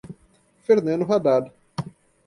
[0.63, 1.53] Fernando Haddad